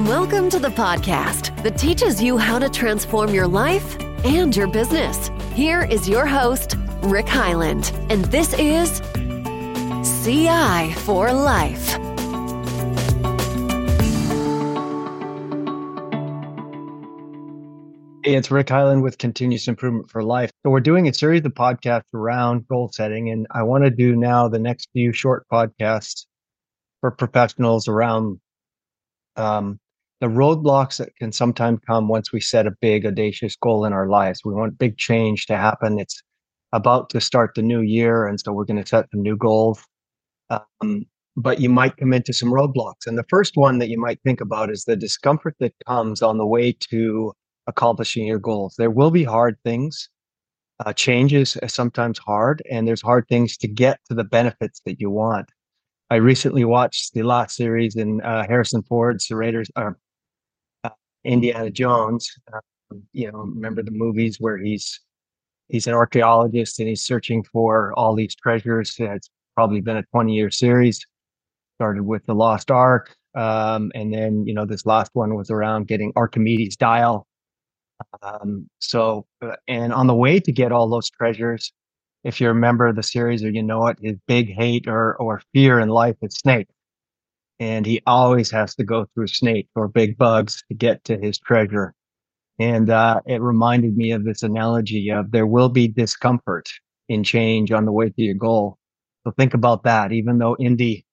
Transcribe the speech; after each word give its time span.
Welcome 0.00 0.50
to 0.50 0.58
the 0.58 0.70
podcast 0.70 1.62
that 1.62 1.78
teaches 1.78 2.20
you 2.20 2.36
how 2.36 2.58
to 2.58 2.68
transform 2.68 3.32
your 3.32 3.46
life 3.46 3.96
and 4.24 4.54
your 4.54 4.66
business. 4.66 5.30
Here 5.52 5.84
is 5.84 6.08
your 6.08 6.26
host, 6.26 6.74
Rick 7.00 7.28
Highland, 7.28 7.92
and 8.10 8.24
this 8.24 8.54
is 8.54 9.00
CI 10.24 10.92
for 10.94 11.32
Life. 11.32 11.90
Hey, 18.24 18.34
it's 18.34 18.50
Rick 18.50 18.70
Highland 18.70 19.04
with 19.04 19.16
Continuous 19.18 19.68
Improvement 19.68 20.10
for 20.10 20.24
Life. 20.24 20.50
So, 20.64 20.70
we're 20.70 20.80
doing 20.80 21.06
a 21.06 21.14
series 21.14 21.44
of 21.44 21.54
podcasts 21.54 22.12
around 22.12 22.66
goal 22.66 22.90
setting, 22.92 23.30
and 23.30 23.46
I 23.52 23.62
want 23.62 23.84
to 23.84 23.90
do 23.90 24.16
now 24.16 24.48
the 24.48 24.58
next 24.58 24.88
few 24.92 25.12
short 25.12 25.46
podcasts 25.52 26.26
for 27.00 27.12
professionals 27.12 27.86
around 27.86 28.40
um, 29.36 29.78
the 30.24 30.30
roadblocks 30.30 30.96
that 30.96 31.14
can 31.16 31.32
sometimes 31.32 31.80
come 31.86 32.08
once 32.08 32.32
we 32.32 32.40
set 32.40 32.66
a 32.66 32.74
big, 32.80 33.04
audacious 33.04 33.56
goal 33.56 33.84
in 33.84 33.92
our 33.92 34.08
lives. 34.08 34.40
We 34.42 34.54
want 34.54 34.78
big 34.78 34.96
change 34.96 35.44
to 35.48 35.56
happen. 35.58 35.98
It's 35.98 36.22
about 36.72 37.10
to 37.10 37.20
start 37.20 37.50
the 37.54 37.60
new 37.60 37.82
year, 37.82 38.26
and 38.26 38.40
so 38.40 38.50
we're 38.50 38.64
going 38.64 38.82
to 38.82 38.88
set 38.88 39.04
some 39.10 39.20
new 39.20 39.36
goals. 39.36 39.84
Um, 40.48 41.04
but 41.36 41.60
you 41.60 41.68
might 41.68 41.98
come 41.98 42.14
into 42.14 42.32
some 42.32 42.48
roadblocks. 42.48 43.06
And 43.06 43.18
the 43.18 43.26
first 43.28 43.52
one 43.56 43.78
that 43.80 43.90
you 43.90 44.00
might 44.00 44.18
think 44.22 44.40
about 44.40 44.70
is 44.70 44.84
the 44.84 44.96
discomfort 44.96 45.56
that 45.60 45.74
comes 45.86 46.22
on 46.22 46.38
the 46.38 46.46
way 46.46 46.74
to 46.88 47.34
accomplishing 47.66 48.26
your 48.26 48.38
goals. 48.38 48.76
There 48.78 48.90
will 48.90 49.10
be 49.10 49.24
hard 49.24 49.58
things. 49.62 50.08
Uh, 50.86 50.94
changes 50.94 51.58
are 51.58 51.68
sometimes 51.68 52.18
hard, 52.18 52.62
and 52.70 52.88
there's 52.88 53.02
hard 53.02 53.26
things 53.28 53.58
to 53.58 53.68
get 53.68 54.00
to 54.08 54.14
the 54.14 54.24
benefits 54.24 54.80
that 54.86 55.02
you 55.02 55.10
want. 55.10 55.50
I 56.08 56.16
recently 56.16 56.64
watched 56.64 57.12
the 57.12 57.24
last 57.24 57.56
series 57.56 57.96
in 57.96 58.22
uh, 58.22 58.46
Harrison 58.46 58.82
Ford's 58.84 59.30
Raiders, 59.30 59.70
uh, 59.76 59.90
Indiana 61.24 61.70
Jones. 61.70 62.30
Uh, 62.52 62.60
you 63.12 63.30
know, 63.30 63.38
remember 63.38 63.82
the 63.82 63.90
movies 63.90 64.36
where 64.40 64.58
he's 64.58 65.00
he's 65.68 65.86
an 65.86 65.94
archaeologist 65.94 66.78
and 66.78 66.88
he's 66.88 67.02
searching 67.02 67.42
for 67.44 67.92
all 67.94 68.14
these 68.14 68.34
treasures. 68.34 68.94
It's 68.98 69.30
probably 69.56 69.80
been 69.80 69.96
a 69.96 70.02
20 70.04 70.34
year 70.34 70.50
series. 70.50 71.04
Started 71.78 72.04
with 72.04 72.24
the 72.26 72.34
Lost 72.34 72.70
Ark, 72.70 73.16
um, 73.34 73.90
and 73.96 74.14
then 74.14 74.46
you 74.46 74.54
know 74.54 74.64
this 74.64 74.86
last 74.86 75.10
one 75.14 75.34
was 75.34 75.50
around 75.50 75.88
getting 75.88 76.12
Archimedes' 76.14 76.76
dial. 76.76 77.26
Um, 78.22 78.68
so, 78.78 79.26
uh, 79.42 79.56
and 79.66 79.92
on 79.92 80.06
the 80.06 80.14
way 80.14 80.38
to 80.38 80.52
get 80.52 80.70
all 80.70 80.88
those 80.88 81.10
treasures, 81.10 81.72
if 82.22 82.40
you 82.40 82.46
remember 82.48 82.92
the 82.92 83.02
series 83.02 83.42
or 83.42 83.50
you 83.50 83.62
know 83.62 83.88
it, 83.88 83.98
his 84.00 84.16
big 84.28 84.54
hate 84.54 84.86
or 84.86 85.16
or 85.16 85.42
fear 85.52 85.80
in 85.80 85.88
life 85.88 86.16
is 86.22 86.34
snakes. 86.34 86.72
And 87.60 87.86
he 87.86 88.02
always 88.06 88.50
has 88.50 88.74
to 88.76 88.84
go 88.84 89.06
through 89.14 89.28
snakes 89.28 89.70
or 89.74 89.88
big 89.88 90.18
bugs 90.18 90.62
to 90.68 90.74
get 90.74 91.04
to 91.04 91.16
his 91.16 91.38
treasure. 91.38 91.94
And 92.58 92.90
uh, 92.90 93.20
it 93.26 93.40
reminded 93.40 93.96
me 93.96 94.12
of 94.12 94.24
this 94.24 94.42
analogy 94.42 95.10
of 95.10 95.30
there 95.30 95.46
will 95.46 95.68
be 95.68 95.88
discomfort 95.88 96.68
in 97.08 97.24
change 97.24 97.72
on 97.72 97.84
the 97.84 97.92
way 97.92 98.10
to 98.10 98.22
your 98.22 98.34
goal. 98.34 98.78
So 99.24 99.32
think 99.32 99.54
about 99.54 99.84
that. 99.84 100.12
Even 100.12 100.38
though 100.38 100.56
Indy 100.58 101.04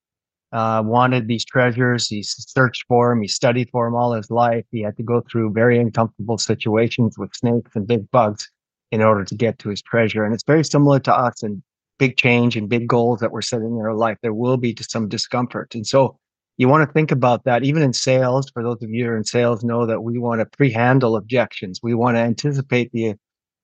uh, 0.52 0.84
wanted 0.86 1.28
these 1.28 1.46
treasures, 1.46 2.08
he 2.08 2.24
searched 2.24 2.86
for 2.88 3.10
them, 3.10 3.22
he 3.22 3.28
studied 3.28 3.70
for 3.72 3.88
them 3.88 3.96
all 3.96 4.14
his 4.14 4.30
life. 4.30 4.66
He 4.72 4.82
had 4.82 4.98
to 4.98 5.04
go 5.04 5.22
through 5.22 5.54
very 5.54 5.80
uncomfortable 5.80 6.38
situations 6.38 7.18
with 7.18 7.34
snakes 7.34 7.72
and 7.76 7.88
big 7.88 8.10
bugs 8.12 8.50
in 8.92 9.02
order 9.02 9.24
to 9.24 9.36
get 9.36 9.58
to 9.60 9.70
his 9.70 9.82
treasure. 9.82 10.26
And 10.26 10.34
it's 10.34 10.44
very 10.44 10.64
similar 10.64 11.00
to 11.00 11.16
us 11.16 11.44
and 11.44 11.64
big 11.98 12.18
change 12.18 12.58
and 12.58 12.68
big 12.68 12.88
goals 12.88 13.20
that 13.20 13.32
we're 13.32 13.42
setting 13.42 13.78
in 13.78 13.82
our 13.82 13.96
life. 13.96 14.18
There 14.22 14.34
will 14.34 14.58
be 14.58 14.76
some 14.82 15.08
discomfort. 15.08 15.74
And 15.76 15.88
so 15.88 16.20
you 16.58 16.68
want 16.68 16.88
to 16.88 16.94
think 16.94 17.12
about 17.12 17.44
that 17.46 17.64
even 17.64 17.82
in 17.82 17.94
sales. 17.94 18.50
For 18.52 18.64
those 18.64 18.82
of 18.84 18.90
you 18.90 19.06
who 19.06 19.12
are 19.12 19.18
in 19.18 19.24
sales, 19.24 19.64
know 19.64 19.86
that 19.86 20.02
we 20.02 20.18
want 20.20 20.40
to 20.40 20.46
pre-handle 20.46 21.16
objections. 21.16 21.80
We 21.82 21.94
want 21.94 22.18
to 22.18 22.22
anticipate 22.22 22.92
the 22.92 23.16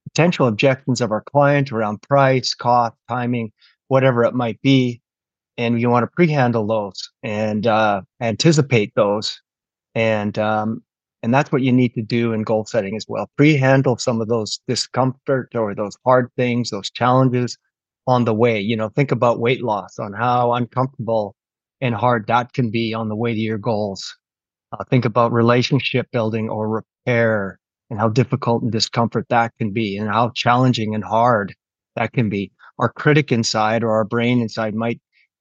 potential 0.04 0.46
objections 0.46 1.00
of 1.00 1.12
our 1.12 1.22
client 1.22 1.70
around 1.70 2.02
price, 2.02 2.54
cost, 2.54 2.96
timing, 3.08 3.52
whatever 3.88 4.24
it 4.24 4.34
might 4.34 4.60
be. 4.62 5.00
And 5.56 5.80
you 5.80 5.90
want 5.90 6.04
to 6.04 6.10
pre-handle 6.14 6.66
those 6.66 7.10
and 7.22 7.66
uh, 7.66 8.02
anticipate 8.20 8.92
those 8.94 9.40
and 9.94 10.38
um, 10.38 10.82
and 11.22 11.34
that's 11.34 11.50
what 11.50 11.62
you 11.62 11.72
need 11.72 11.94
to 11.94 12.02
do 12.02 12.32
in 12.32 12.42
goal 12.42 12.64
setting 12.64 12.96
as 12.96 13.06
well. 13.08 13.28
Pre 13.36 13.56
handle 13.56 13.98
some 13.98 14.20
of 14.20 14.28
those 14.28 14.60
discomfort 14.68 15.54
or 15.54 15.74
those 15.74 15.96
hard 16.04 16.30
things, 16.36 16.70
those 16.70 16.90
challenges 16.90 17.58
on 18.06 18.24
the 18.24 18.34
way. 18.34 18.60
You 18.60 18.76
know, 18.76 18.88
think 18.88 19.10
about 19.10 19.40
weight 19.40 19.62
loss, 19.62 19.98
on 19.98 20.12
how 20.12 20.52
uncomfortable 20.52 21.34
and 21.80 21.94
hard 21.94 22.26
that 22.26 22.52
can 22.52 22.70
be 22.70 22.94
on 22.94 23.08
the 23.08 23.16
way 23.16 23.34
to 23.34 23.40
your 23.40 23.58
goals. 23.58 24.16
Uh, 24.72 24.84
think 24.84 25.04
about 25.04 25.32
relationship 25.32 26.06
building 26.12 26.48
or 26.48 26.68
repair 26.68 27.58
and 27.90 27.98
how 27.98 28.08
difficult 28.08 28.62
and 28.62 28.72
discomfort 28.72 29.26
that 29.30 29.52
can 29.58 29.72
be 29.72 29.96
and 29.96 30.08
how 30.08 30.30
challenging 30.34 30.94
and 30.94 31.04
hard 31.04 31.54
that 31.96 32.12
can 32.12 32.28
be. 32.28 32.52
Our 32.78 32.90
critic 32.90 33.32
inside 33.32 33.82
or 33.82 33.92
our 33.92 34.04
brain 34.04 34.40
inside 34.40 34.74
might, 34.74 35.00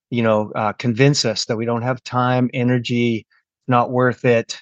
you 0.09 0.23
know, 0.23 0.51
uh, 0.55 0.73
convince 0.73 1.25
us 1.25 1.45
that 1.45 1.57
we 1.57 1.65
don't 1.65 1.81
have 1.81 2.01
time, 2.03 2.49
energy, 2.53 3.25
not 3.67 3.91
worth 3.91 4.23
it 4.23 4.61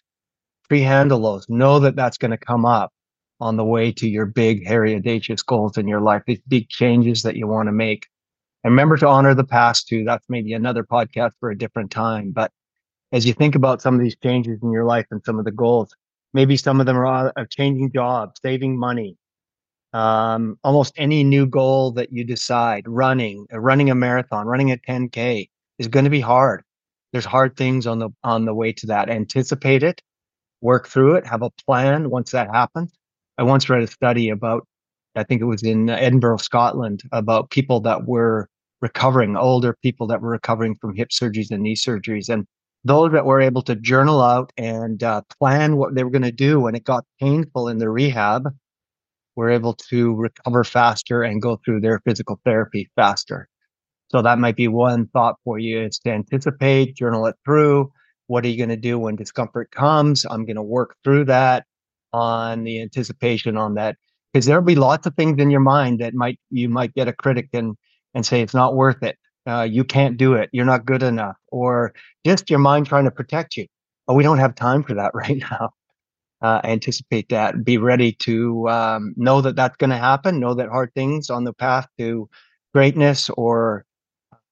pre-handle 0.68 1.22
those. 1.22 1.48
Know 1.50 1.80
that 1.80 1.96
that's 1.96 2.18
going 2.18 2.32
to 2.32 2.38
come 2.38 2.66
up 2.66 2.92
on 3.40 3.58
the 3.58 3.66
way 3.66 3.92
to 3.92 4.08
your 4.08 4.26
big, 4.26 4.66
hairy, 4.66 4.96
audacious 4.96 5.44
goals 5.44 5.78
in 5.78 5.88
your 5.88 6.02
life. 6.02 6.24
These 6.26 6.42
big 6.48 6.70
changes 6.70 7.24
that 7.24 7.36
you 7.36 7.48
want 7.48 7.68
to 7.68 7.74
make. 7.74 8.08
And 8.66 8.72
remember 8.72 8.98
to 8.98 9.08
honor 9.08 9.36
the 9.36 9.44
past 9.44 9.88
too. 9.88 10.04
That's 10.04 10.26
maybe 10.28 10.54
another 10.54 10.84
podcast 10.84 11.34
for 11.40 11.52
a 11.52 11.58
different 11.58 11.92
time. 11.92 12.32
But 12.32 12.52
as 13.12 13.24
you 13.24 13.32
think 13.32 13.54
about 13.54 13.80
some 13.80 13.94
of 13.94 14.02
these 14.02 14.16
changes 14.16 14.58
in 14.64 14.72
your 14.72 14.86
life 14.86 15.06
and 15.12 15.22
some 15.24 15.38
of 15.38 15.46
the 15.46 15.52
goals, 15.52 15.96
maybe 16.34 16.58
some 16.58 16.80
of 16.80 16.88
them 16.88 16.98
are 16.98 17.32
uh, 17.38 17.46
changing 17.48 17.92
jobs, 17.92 18.40
saving 18.42 18.80
money, 18.80 19.18
um, 19.94 20.58
almost 20.64 20.94
any 20.98 21.24
new 21.24 21.46
goal 21.46 21.92
that 21.92 22.12
you 22.12 22.24
decide, 22.24 22.88
running, 22.88 23.46
uh, 23.54 23.60
running 23.60 23.92
a 23.92 23.96
marathon, 23.96 24.48
running 24.48 24.72
a 24.72 24.78
10K 24.78 25.48
is 25.78 25.88
going 25.88 26.06
to 26.06 26.10
be 26.10 26.22
hard. 26.22 26.64
There's 27.14 27.24
hard 27.24 27.56
things 27.56 27.86
on 27.86 28.00
the 28.00 28.10
on 28.24 28.46
the 28.46 28.56
way 28.56 28.74
to 28.74 28.88
that. 28.88 29.10
Anticipate 29.10 29.84
it 29.84 30.02
work 30.62 30.88
through 30.88 31.14
it, 31.14 31.28
have 31.28 31.44
a 31.44 31.52
plan 31.52 32.10
once 32.10 32.32
that 32.32 32.50
happens. 32.52 32.92
I 33.38 33.44
once 33.44 33.70
read 33.70 33.84
a 33.84 33.88
study 33.88 34.30
about, 34.30 34.68
I 35.16 35.24
think 35.24 35.42
it 35.42 35.46
was 35.46 35.62
in 35.62 35.88
Edinburgh, 35.88 36.38
Scotland, 36.38 37.04
about 37.12 37.52
people 37.52 37.80
that 37.82 38.08
were 38.08 38.50
recovering, 38.86 39.36
older 39.36 39.76
people 39.82 40.06
that 40.06 40.22
were 40.22 40.30
recovering 40.30 40.76
from 40.76 40.96
hip 40.96 41.10
surgeries 41.10 41.50
and 41.50 41.64
knee 41.64 41.76
surgeries. 41.76 42.30
And 42.30 42.46
those 42.84 43.12
that 43.14 43.26
were 43.26 43.42
able 43.42 43.64
to 43.64 43.76
journal 43.76 44.22
out 44.22 44.54
and 44.58 45.02
uh, 45.02 45.24
plan 45.40 45.78
what 45.78 45.96
they 45.96 46.04
were 46.04 46.12
going 46.12 46.22
to 46.34 46.44
do 46.48 46.60
when 46.60 46.76
it 46.76 46.84
got 46.84 47.04
painful 47.20 47.68
in 47.68 47.80
the 47.80 47.90
rehab 47.90 48.44
were 49.36 49.50
able 49.50 49.74
to 49.74 50.14
recover 50.14 50.64
faster 50.64 51.24
and 51.24 51.42
go 51.42 51.60
through 51.66 51.82
their 51.82 52.00
physical 52.06 52.40
therapy 52.46 52.88
faster. 52.96 53.50
So 54.10 54.22
that 54.22 54.38
might 54.38 54.56
be 54.56 54.68
one 54.68 55.08
thought 55.08 55.38
for 55.44 55.58
you 55.58 55.82
is 55.82 55.98
to 56.00 56.12
anticipate, 56.12 56.96
journal 56.96 57.26
it 57.26 57.36
through, 57.44 57.92
what 58.28 58.46
are 58.46 58.50
you 58.50 58.58
going 58.58 58.70
to 58.70 58.78
do 58.78 59.00
when 59.00 59.16
discomfort 59.16 59.72
comes? 59.72 60.26
I'm 60.30 60.46
going 60.46 60.56
to 60.56 60.62
work 60.78 60.96
through 61.04 61.26
that 61.26 61.66
on 62.14 62.64
the 62.64 62.82
anticipation 62.82 63.58
on 63.58 63.74
that 63.76 63.98
because 64.32 64.46
there'll 64.46 64.64
be 64.64 64.76
lots 64.76 65.08
of 65.08 65.16
things 65.16 65.42
in 65.42 65.50
your 65.50 65.60
mind 65.60 66.00
that 66.02 66.14
might 66.14 66.40
you 66.52 66.70
might 66.70 66.94
get 66.94 67.08
a 67.08 67.14
critic 67.14 67.50
and 67.54 67.76
and 68.16 68.26
say 68.26 68.42
it's 68.42 68.54
not 68.54 68.76
worth 68.76 69.04
it. 69.04 69.18
Uh, 69.48 69.62
you 69.62 69.84
can't 69.84 70.18
do 70.18 70.34
it. 70.34 70.50
You're 70.52 70.66
not 70.66 70.86
good 70.86 71.04
enough, 71.04 71.36
or 71.50 71.94
just 72.26 72.50
your 72.50 72.58
mind 72.58 72.88
trying 72.88 73.04
to 73.06 73.12
protect 73.12 73.56
you. 73.58 73.68
But 74.08 74.16
we 74.16 74.24
don't 74.24 74.40
have 74.40 74.56
time 74.56 74.82
for 74.82 74.96
that 74.96 75.12
right 75.14 75.38
now. 75.38 75.72
Uh, 76.42 76.62
anticipate 76.64 77.30
that. 77.30 77.64
Be 77.64 77.78
ready 77.78 78.14
to 78.14 78.68
um, 78.70 79.14
know 79.18 79.42
that 79.42 79.56
that's 79.56 79.78
going 79.78 79.92
to 79.92 79.98
happen. 79.98 80.40
Know 80.40 80.56
that 80.56 80.70
hard 80.70 80.94
things 80.96 81.30
on 81.30 81.44
the 81.44 81.54
path 81.54 81.88
to 82.00 82.28
greatness 82.74 83.30
or 83.32 83.86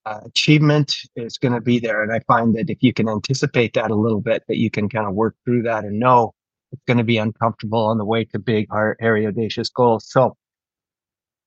uh, 0.05 0.19
achievement 0.25 0.95
is 1.15 1.37
going 1.37 1.53
to 1.53 1.61
be 1.61 1.79
there. 1.79 2.03
And 2.03 2.11
I 2.11 2.19
find 2.21 2.55
that 2.55 2.69
if 2.69 2.77
you 2.81 2.93
can 2.93 3.09
anticipate 3.09 3.73
that 3.73 3.91
a 3.91 3.95
little 3.95 4.21
bit, 4.21 4.43
that 4.47 4.57
you 4.57 4.69
can 4.69 4.89
kind 4.89 5.07
of 5.07 5.13
work 5.13 5.35
through 5.45 5.63
that 5.63 5.83
and 5.83 5.99
know 5.99 6.33
it's 6.71 6.81
going 6.87 6.97
to 6.97 7.03
be 7.03 7.17
uncomfortable 7.17 7.85
on 7.85 7.97
the 7.97 8.05
way 8.05 8.25
to 8.25 8.39
big, 8.39 8.67
hairy, 8.99 9.27
audacious 9.27 9.69
goals. 9.69 10.05
So, 10.09 10.35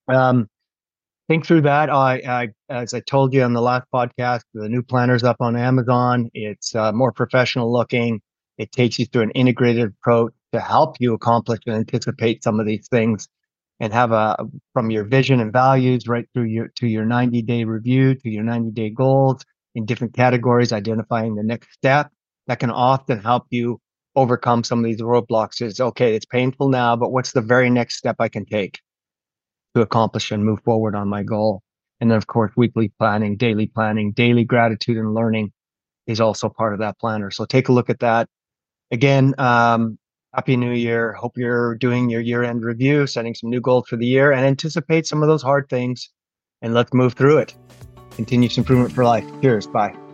um, 0.09 0.49
think 1.29 1.47
through 1.47 1.63
that. 1.63 1.91
I, 1.91 2.15
I, 2.27 2.49
as 2.69 2.95
I 2.95 3.01
told 3.01 3.35
you 3.35 3.43
on 3.43 3.53
the 3.53 3.63
last 3.63 3.87
podcast, 3.93 4.43
the 4.55 4.69
new 4.69 4.83
planner's 4.83 5.25
up 5.25 5.37
on 5.41 5.57
Amazon. 5.57 6.31
It's 6.35 6.75
uh, 6.75 6.93
more 6.93 7.13
professional 7.13 7.73
looking. 7.73 8.21
It 8.59 8.73
takes 8.73 8.99
you 8.99 9.07
through 9.07 9.23
an 9.23 9.31
integrated 9.33 9.85
approach 9.85 10.33
to 10.53 10.61
help 10.61 10.97
you 11.01 11.15
accomplish 11.15 11.61
and 11.67 11.77
anticipate 11.77 12.43
some 12.43 12.61
of 12.61 12.67
these 12.67 12.89
things 12.89 13.29
and 13.81 13.93
have 13.93 14.13
a 14.13 14.37
from 14.73 14.91
your 14.91 15.05
vision 15.05 15.41
and 15.41 15.53
values 15.53 16.09
right 16.09 16.27
through 16.33 16.45
your 16.45 16.69
to 16.77 16.87
your 16.87 17.05
90 17.05 17.43
day 17.43 17.65
review 17.65 18.15
to 18.15 18.31
your 18.31 18.43
90 18.43 18.71
day 18.71 18.91
goals 18.91 19.45
in 19.75 19.85
different 19.85 20.15
categories 20.15 20.73
identifying 20.73 21.35
the 21.35 21.43
next 21.43 21.73
step 21.75 22.11
that 22.47 22.59
can 22.59 22.71
often 22.71 23.21
help 23.21 23.45
you 23.51 23.79
overcome 24.15 24.65
some 24.65 24.79
of 24.79 24.85
these 24.87 25.03
roadblocks 25.03 25.61
is 25.61 25.79
okay 25.79 26.15
it's 26.15 26.25
painful 26.25 26.71
now 26.71 26.97
but 26.97 27.13
what's 27.13 27.33
the 27.33 27.43
very 27.43 27.69
next 27.69 27.97
step 27.97 28.17
i 28.19 28.29
can 28.29 28.47
take 28.47 28.81
to 29.77 29.83
accomplish 29.83 30.31
and 30.33 30.45
move 30.45 30.61
forward 30.65 30.95
on 30.95 31.09
my 31.09 31.23
goal 31.23 31.63
and 32.01 32.11
then 32.11 32.19
of 32.19 32.27
course 32.27 32.53
weekly 32.57 32.93
planning 32.99 33.37
daily 33.37 33.67
planning 33.67 34.13
daily 34.13 34.45
gratitude 34.45 34.97
and 34.97 35.15
learning 35.15 35.53
is 36.07 36.21
also 36.21 36.49
part 36.49 36.73
of 36.73 36.81
that 36.81 36.99
planner 36.99 37.31
so 37.31 37.45
take 37.45 37.69
a 37.69 37.73
look 37.73 37.91
at 37.91 38.01
that 38.01 38.29
again, 38.91 39.35
um, 39.39 39.99
happy 40.35 40.57
new 40.57 40.73
year. 40.73 41.13
Hope 41.13 41.37
you're 41.37 41.77
doing 41.77 42.11
your 42.11 42.21
year 42.21 42.43
end 42.43 42.65
review, 42.65 43.07
setting 43.07 43.35
some 43.35 43.51
new 43.51 43.61
goals 43.61 43.89
for 43.89 43.97
the 43.97 44.07
year, 44.07 44.33
and 44.33 44.45
anticipate 44.45 45.07
some 45.07 45.23
of 45.23 45.29
those 45.29 45.43
hard 45.43 45.69
things. 45.69 46.11
And 46.63 46.75
let's 46.75 46.93
move 46.93 47.15
through 47.15 47.39
it. 47.39 47.55
Continuous 48.13 48.57
improvement 48.59 48.93
for 48.93 49.05
life. 49.05 49.27
Cheers. 49.43 49.67
Bye. 49.67 50.06